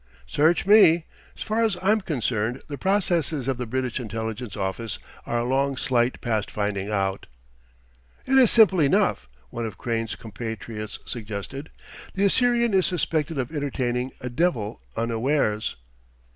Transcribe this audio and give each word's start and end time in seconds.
"Search 0.25 0.65
me. 0.65 1.05
'Sfar's 1.35 1.77
I'm 1.79 2.01
concerned 2.01 2.63
the 2.67 2.75
processes 2.75 3.47
of 3.47 3.57
the 3.59 3.67
British 3.67 3.99
Intelligence 3.99 4.57
Office 4.57 4.97
are 5.27 5.37
a 5.37 5.43
long 5.43 5.77
sight 5.77 6.19
past 6.21 6.49
finding 6.49 6.89
out." 6.89 7.27
"It 8.25 8.39
is 8.39 8.49
simple 8.49 8.79
enough," 8.79 9.29
one 9.51 9.67
of 9.67 9.77
Crane's 9.77 10.15
compatriots 10.15 10.97
suggested: 11.05 11.69
"the 12.15 12.25
Assyrian 12.25 12.73
is 12.73 12.87
suspected 12.87 13.37
of 13.37 13.51
entertaining 13.51 14.11
a 14.19 14.29
devil 14.31 14.81
unawares." 14.95 15.75